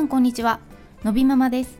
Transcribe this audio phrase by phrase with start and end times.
[0.00, 0.60] んこんにちは。
[1.04, 1.78] のびママです。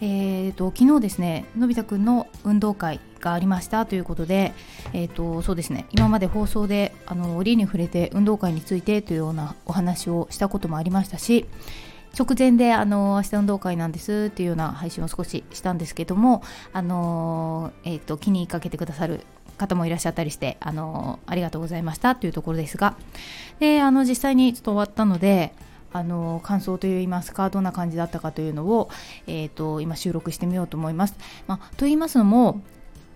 [0.00, 3.84] えーと昨日ですねのび太くんの運動会がありました。
[3.84, 4.54] ということで
[4.94, 11.44] えーとそうですね今まで放送であの折に触れて運動会についてというようなお話をしたこともありましたし
[12.18, 14.30] 直前であの明日運動会なんです。
[14.32, 19.20] っていうような配信を少ししたんですけどもあの、えーと、気にかけてくださる
[19.58, 22.14] 方もいらっしゃったりしてあのありがとうございました。
[22.14, 22.96] というところですが
[23.60, 25.52] であの実際にちょっと終わったので
[25.94, 28.90] あの感想といいますかどんな感じだったかというのを、
[29.28, 31.14] えーと、今収録してみようと思います。
[31.46, 32.60] まあ、と言いますのも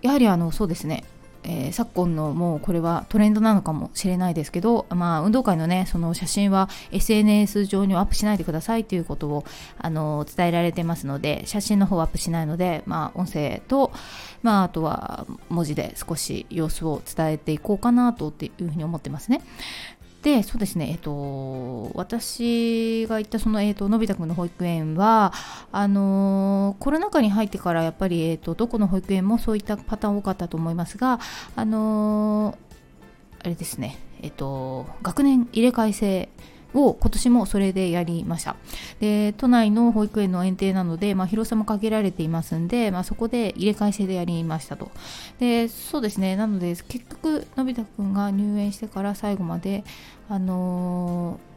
[0.01, 1.03] やはりあのそうですね
[1.43, 9.45] えー、昨今のもうこれはトレンドなのかもしれないですけど、まあ、運動会のねその写真は SNS 上にはアップしないでくださいということを
[9.77, 13.91] あの伝えられてますので写真の方はアップしないので、まあ、音声と、
[14.43, 19.41] まあ、あとは文字で少し様子を伝えていこうかなとっていうふうに思ってますね。
[20.23, 25.31] でそうですねえっ、と私が行ったその、えっと、のび太くんの保育園は
[25.71, 31.19] あの、コロナ禍に入ってからやっぱり、えっと、どこの保育園もそういったパターン多かったと思いますが
[31.55, 32.57] あの、
[33.41, 36.29] あれですねえっ、と学年入れ替え制
[36.73, 38.55] を今年もそれでやりました。
[38.99, 44.91] で都内の保育園の園庭なので、まあ、広さも限られていますんで、まあ、そこで入れ替え制でやりましたと。
[45.39, 46.35] でそうですね。
[46.35, 49.83] なので結局のび太くんが入園してから最後まで
[50.29, 51.48] あのー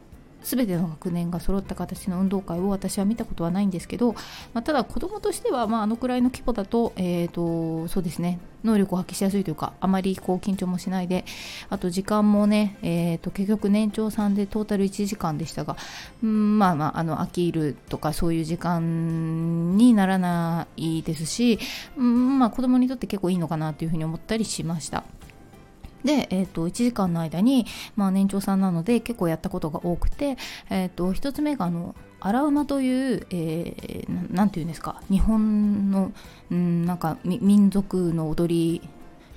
[0.43, 4.13] 全ての学年が揃った形の運動会を私は見たことはないんですけど、
[4.53, 11.25] まあ、ただ子どもとしては、まあ、あのくらいの規模だと,、えーと、そうですね能力を発揮しやすいというかあまりこう緊張もしないで
[11.69, 15.77] あと時間もね、えーと、結局年長さんでトータル1時間でしたが、
[16.23, 21.59] うん、まあまああの飽きるとかそういう時間にならないですし、
[21.97, 25.05] うんまあ、子どもにとって結構いいのかなというふうに思ったりしました。
[26.05, 30.37] で、えーと、1時間の間に、まあ、年長さんなので結構やったことが多くて、
[30.71, 36.13] えーと、1つ目があの荒馬という、えー、て言うんですか日本の、
[36.51, 38.89] うん、なんか民族の踊り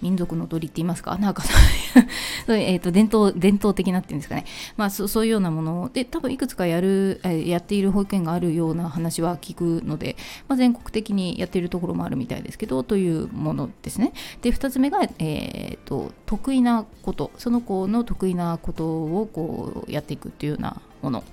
[0.06, 1.18] 民族の踊りって言いますか？
[1.20, 1.42] なんか
[2.46, 4.46] そういう、えーと、伝統伝統的なっていうんですかね、
[4.78, 10.16] まあ、そそういうようなもので多分いくつかやる、えー、やっている保育園があるような話は聞くので、
[10.48, 14.14] まあ、全国的にやっているところもあるみたいですけどというものですね。
[14.42, 17.32] で2つ目が、えーと、得意なこと。
[17.38, 21.24] その子の得意なことをこうやっていくっていうようなもの。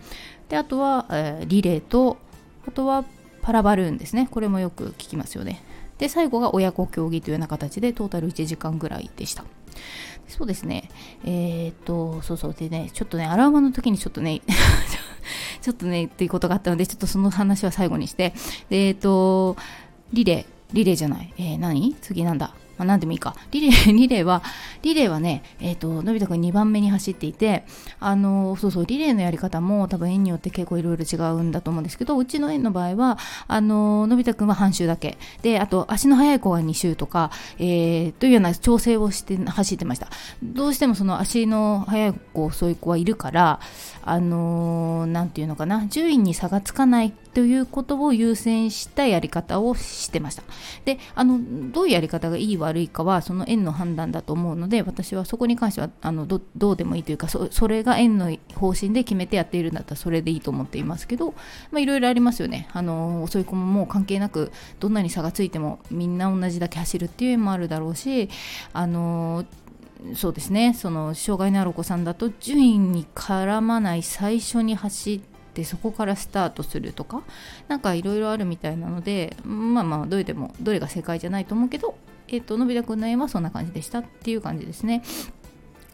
[0.49, 2.16] であとは、えー、リレーと
[2.66, 3.04] あとは
[3.43, 4.28] パラバルーンですね。
[4.31, 5.62] これもよく聞きますよね。
[6.02, 9.44] で最後が親子競技というような形でトータル1時間ぐらいでした。
[10.26, 10.90] そうですね。
[11.24, 12.54] えー、っとそうそう。
[12.54, 14.41] でねちょっとねアラームの時にちょっとね
[15.62, 18.34] ちょっとねっていうことがあったのでちょっとその話は最後にして。
[18.68, 19.56] でえー、っと
[20.12, 20.74] リレー。
[20.74, 21.94] リレーじゃない、えー、何？
[22.00, 22.52] 次なんだ。
[22.78, 23.34] まあ、何でもいいか。
[23.50, 24.43] リレー、 リレーは、
[24.83, 27.65] リレーはね、えっ、ー、と、のび太くん2番目に走っていて、
[28.00, 33.19] あの、そうそう、リレーのやり方も多分園によって結構いろいろ違うんだと思うんですけど、うちの園の場合は、
[33.49, 35.19] あの、のび太くんは半周だけ。
[35.43, 40.09] で、あと、足の速い子は2周とか、えー、というような調整をして走ってました。
[40.43, 43.60] どうしてもその足の速い子、そういう子はいるから、
[44.04, 50.43] あのー、て言うのかな、順位に差がつかないということを優先したやり方をしてました。
[50.84, 51.41] で、あの、
[51.72, 56.41] どういうやり方がいい悪いかはその園の判断だと思うので私はそこに関してはあのど
[56.71, 61.34] うでもいいというかそれが園の方針で決めてやっているんだったらそれでいいと思っていますけど
[61.76, 68.28] いろいろありますよねあの遅い子ももう関係なくどんなに差がついてもみんな同じだけ走るっていう園もあるだろうし
[68.72, 69.44] あの
[70.15, 77.22] そうですねその障害のあるお子さんだと順位に絡まない最初に走ってそこからスタートするとか
[77.68, 81.94] 何かいろいろあるみたいなのでまあまあどれでもどれが正解じゃないと思うけど
[82.28, 85.02] えっ、ー、とのび太くんの絵はそんな感じでしたっていう感じですね。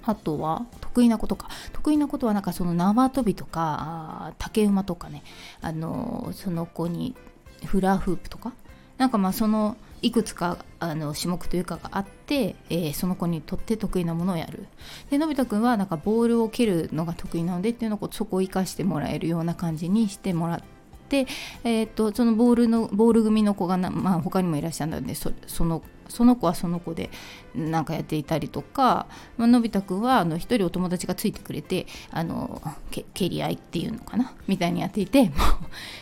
[0.05, 1.49] あとは得意なことか。
[1.73, 5.23] 得意なことはなんかその縄跳びとか竹馬とかね。
[5.61, 7.17] あのその子に
[7.65, 8.53] フラフープとか。
[8.97, 14.67] なんかまあそのいくつかあの種目というかがあって、えー、その子にとって得意なものをやる。
[15.11, 20.63] でのび太くんはなんかボールを蹴るのが得意なのでっていうのをそこを生かしてもらえるような感じにしてもらっ
[21.09, 21.27] て、
[21.65, 27.11] えーと、そのボールのボール組の子がまあ、他にもいらっしゃるのでそそのその子はその子で
[27.55, 29.07] なんかやっていたりとか、
[29.37, 35.31] まあのび太くんはあの一人お友達がついてくれてあの蹴り合いっていうのかなみたいにやっていてもう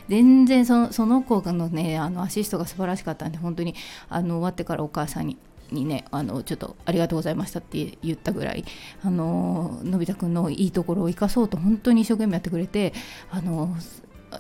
[0.09, 3.75] 全然そのその子のねあのアシストが素晴らしかったんで本当に
[4.09, 5.37] あの終わってからお母さんに
[5.71, 8.65] にねあのちょっとありがとうございましたって言ったぐらい
[9.03, 12.93] あののび太くんのいいところを生かそうと本当に一生懸命やってくれて
[13.31, 13.75] あの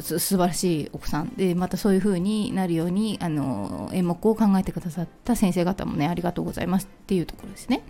[0.03, 7.83] 素晴らしい奥さんでまたそういう風になるようにあの演目を考えてくださった先生方もねありがとうございますっていうところですね。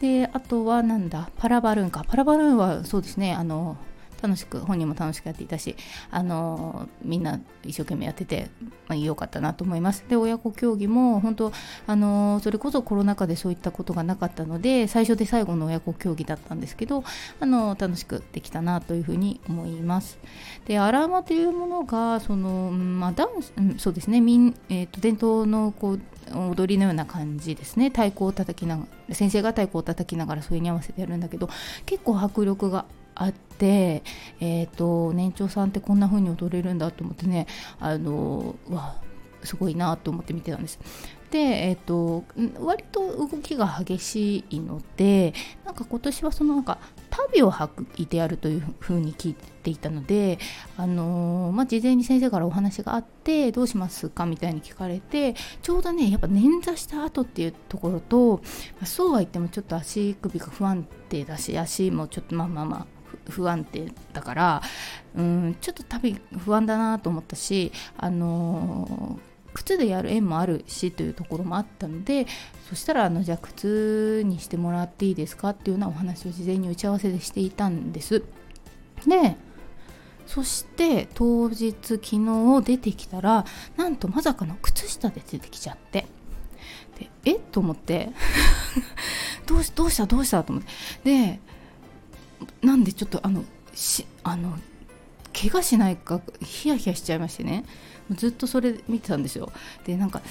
[0.00, 2.04] であとはなんだパラバルーンか。
[2.06, 3.76] パラバルーンはそうですねあの
[4.20, 5.76] 楽しく本人も楽しくやっていたし
[6.10, 8.50] あのみんな一生懸命やってて、
[8.88, 10.04] まあ、良かったなと思います。
[10.08, 11.52] で親子競技も本当
[11.86, 17.04] あのそれこそコロナ禍でそういったことがなかったので最初で最後の親子競技だったんですけど
[17.40, 20.18] あの楽しくできたなというふうに思います。
[20.66, 24.20] でアラーマというものがその、まあ、ダンス、うん、そうですね。
[24.20, 26.00] 民、えーと、伝統のこう
[26.34, 27.88] 踊りのような感じですね。
[27.88, 31.48] 太鼓を叩きながら先生が太鼓を叩きながらそれに合わせてやるんだけど
[31.86, 32.84] 結構迫力が
[33.18, 34.02] あって、
[34.40, 37.46] えーと、年長さんってこんな風に踊れるんだと思ってね
[37.80, 38.96] あのわ
[39.44, 40.78] すごいなと思って見てたんです。
[41.30, 42.24] で、えーと、
[42.58, 45.34] 割と動きが激しいので
[45.64, 46.78] なんか今年はそのなんか
[47.10, 47.68] 旅を履
[47.98, 50.38] いてやるというふうに聞いていたので、
[50.76, 58.40] あのー、まあ、事前に先生からお話があってどうしますかみたいに聞かれてちょうどねやっぱ捻挫した後っていうところと、
[58.84, 62.97] そうは言ってもちょっと足首が不安定だし足もちょっとまあまあまあ
[63.28, 64.62] 不安定だから
[65.16, 69.18] うんちょっと旅不安だなと思ったし、あの
[69.54, 72.26] 靴でやる縁もあるしというところもあったので
[72.68, 78.22] そしたらあのじゃあ靴にしてもらっていいですかっていうようなお話を事前に打ち合わせでしていたんです。
[79.06, 79.36] で
[80.26, 83.46] そして当日昨日出てきたら
[83.76, 86.06] なんとまさかの靴下で出てきちゃって。
[86.98, 87.36] でえ？
[87.36, 88.10] っと思って。
[89.46, 90.04] どうしどうした？
[90.06, 90.44] どうした？
[90.44, 90.64] と思っ
[91.02, 91.32] て。
[91.32, 91.40] で
[92.62, 93.44] なんでちょっとあの
[93.74, 94.56] しあの
[95.32, 97.64] 怪我しないかヒヤヒヤしちゃいましてね。
[98.10, 99.52] ずっとそれ見てたんですよ。
[99.84, 100.22] でなんか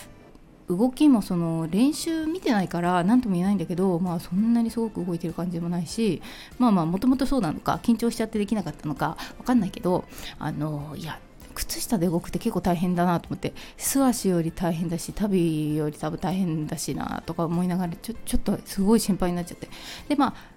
[0.68, 6.22] 動きもその練習見てないから何とも言えないんだけど、まあ、そんなにすごく動いてる感じもないし
[6.60, 10.04] まあまあもともとそうなのか緊張しちゃってできなかったのか分かんないけど
[10.40, 11.20] あのいや
[11.56, 19.70] 靴下で動くって結構大変だなと思って素足より大変だし旅より多分大変だしなとか思いながらちょちょっとすごい心配になっちゃって。
[20.10, 20.57] でまあ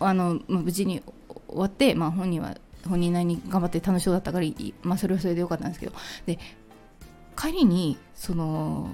[0.00, 1.02] あの、まあ、無事に
[1.48, 2.56] 終わって、まあ、本人は
[2.88, 4.46] 本人なりに頑張って楽しそうだったから、
[4.82, 5.92] まあ、それはそれでよかったんですけど。
[6.26, 6.38] で
[7.36, 8.90] 帰りにその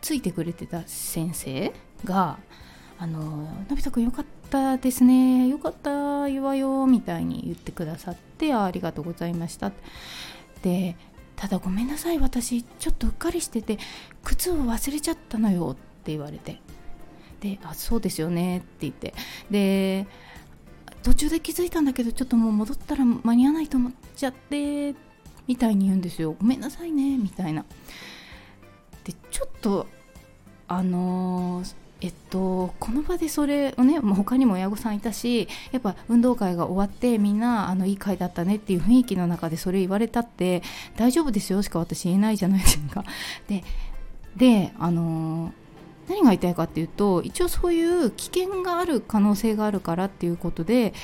[0.00, 1.72] ついてくれてた先生
[2.04, 2.38] が
[2.98, 9.70] 「あののび太くんよかったですねよかった言わよ」みたいに言ってくださってありがとうございました。
[10.62, 10.96] で
[11.36, 13.78] ただごめんなさい私ちょっとうっかりしてて
[14.24, 16.60] 靴を忘れちゃったのよって言われて。
[17.46, 19.14] であそうですよねって言って。
[19.50, 20.06] で
[21.02, 24.94] 途中で気づいたんだけどちょっともう戻ったら間に合わないと思っちゃって
[25.46, 26.32] みたいに言うんですよ。
[26.32, 27.64] ごめんなさいねみたいな。
[29.04, 29.86] でちょっと
[30.66, 40.62] あのー、えっと、この場でそれをね、他にも親御さんいたしやっぱ運動会が終わってみんなあのいい会だったねっていう雰囲気の中でそれ言われたって
[40.96, 43.04] 大丈夫ですよしか私言えないじゃないですか。
[43.48, 43.62] で
[44.36, 45.52] であの
[46.08, 50.94] 何が言いたいかっていうと一応そういう危険がある可能性があるからっていうことで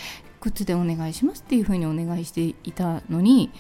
[0.41, 3.51] 靴でお願いしますっていうふうにお願いしていたのに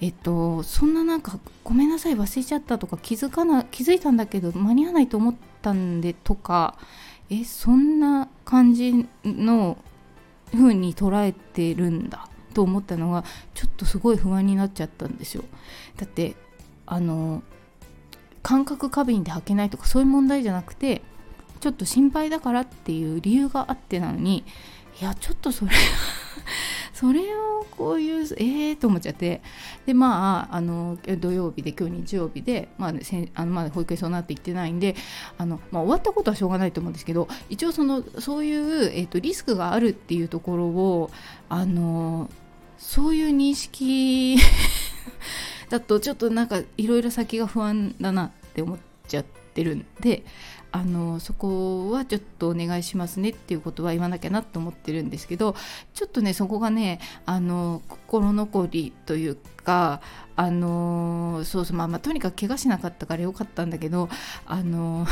[0.00, 6.76] えっとそんななんかごめんなさい忘れちゃったとか気づかな気づいたんだけど間に合わないと思ったんでとか
[7.30, 9.78] えそんな感じの
[10.52, 15.44] 風に捉えてるんだと思ったのがちょっとすごい不安になっちゃったんですよ。
[15.96, 16.36] だって
[16.86, 17.42] あの
[18.42, 21.02] 感覚過敏で履けないとかそういう問題じゃなくて
[21.60, 24.44] ちょっと心配だからっていう理由があってなのに
[25.00, 25.70] いやちょっとそれ
[26.92, 29.40] それをこういうええー、と思っちゃって。
[29.86, 32.92] でまああの土曜日で今日日曜日で、まあ、
[33.34, 34.94] あのまだ保育園そうなっていってないんで
[35.38, 41.10] あの、まあ、終わったことはしょうがないと思うんですけど一応そのそういう、えーと、リスクがあるっていうところを
[41.48, 42.30] あの
[42.78, 44.36] そういう認識
[45.72, 50.22] だとちょっとなんかいろいろ先が不安だなって思っちゃってるんで
[50.70, 55.56] あのそこはちょっとお願いしますねっていうことは言わなきゃなと思ってるんですけど
[55.94, 60.02] ちょっとねそこがねあの心残りというか
[60.36, 64.10] あのそうそうまあまあとにかく怪我しなかったからよかったんだけど
[64.44, 65.06] あの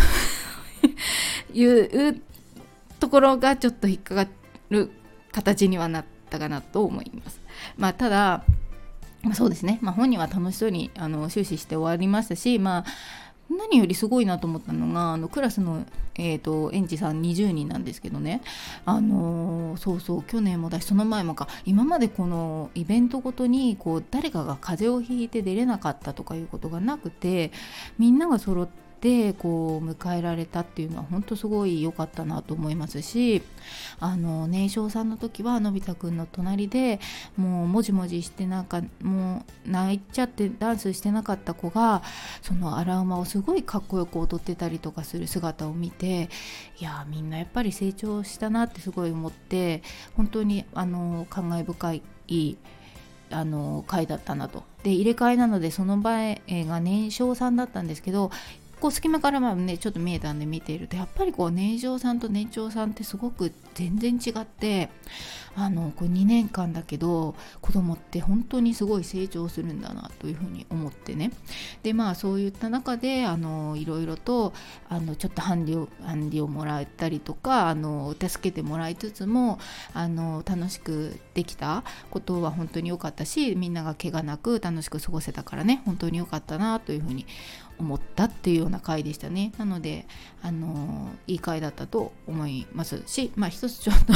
[1.55, 2.21] いう
[2.99, 4.31] ところがちょっと引っかか
[4.69, 4.91] る
[5.33, 7.41] 形にはなったかなと思います。
[7.79, 8.45] まあ、ただ
[9.23, 12.85] まあ、そうですね、まあ、本人は楽しそうにあの終始して終わりましたし、まあ、
[13.51, 15.85] 何よりすごいなと思ったのがあのクラスの、
[16.15, 18.43] えーと、園児さん20人なんですけどね、
[18.87, 21.49] あのー、そうそう去年もだしその前もか。
[21.67, 27.51] 今までこのイベントごとにこう誰かが風邪をひいて出れなかったとかいうことがなくて
[27.99, 33.43] みんなが揃ってでこう迎えられたっていうのは本当すごい良かったなと思いますし
[33.99, 37.01] あの年少さんの時はのび太くんの隣で
[37.37, 42.03] もうもじもじしてなんかもう泣いちゃってダンスしてなかった子が
[42.43, 46.29] その荒馬をすごいかっこよく踊ってたりとかする姿を見て
[46.79, 49.83] いやみんなやっぱり成長したなってすごい思って
[50.15, 51.95] 本当にあの感慨深
[52.29, 52.59] い
[53.33, 54.65] あの回だったなと。
[54.83, 58.31] で入れ替えなのでその場合が年少さんだったんですけど
[58.81, 60.89] こう隙間からまあねちょっと見えたんで見ている。
[60.89, 64.91] とやっぱりこう年少さんと年長さんってすごく全然違って
[65.57, 71.31] あのこれ2年間だけど子供って本当にすごい成長するんだなというふうに思ってね。
[71.83, 74.53] でまあそういった中であのいろいろと
[74.89, 79.59] あのちょっとハンディをハンディをもらったりとかあの助けてもらいつつも
[79.93, 87.27] あの楽しくできたことは本当に良かったしみんなが怪我なく楽しく過ごせたからね本当に良かったなというふうに
[87.81, 90.07] 思ったっていうような回でしたねなので
[90.43, 94.13] あのいい回だったと思いますしまあ一つちょっと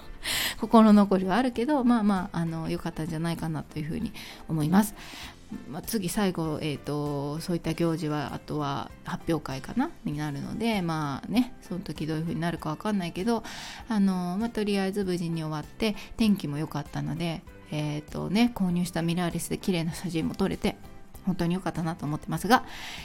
[0.60, 4.12] 心残りはあるけどまあまああの良かったんじゃないかなというふうに
[4.48, 4.94] 思います。
[5.70, 13.42] まあ、次最後、えーと、そういった行事はあとは発表会かなになるのでまあねその時どういう風になるか分かんないけど
[13.88, 20.76] あの、まあ、とりあえず無事に終わって天気も良かったので、えーとね、購入したミラーレスで綺麗な写真も撮れて
[21.26, 22.64] 本当に良かったなと思ってますが、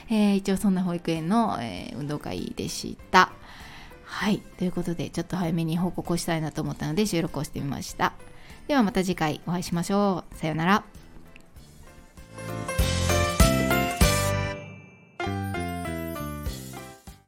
[0.09, 3.31] えー、一応そんな保育園の、えー、運動会でした。
[4.05, 4.39] はい。
[4.57, 8.13] ということで、ちょっと早めに報告をしたいなと思ったので収録をしてみました。
[8.67, 10.35] ではまた次回お会いしましょう。
[10.37, 10.92] さようなら。